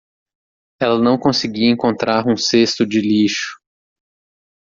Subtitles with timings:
[0.79, 3.59] Ela não conseguia encontrar um cesto de lixo.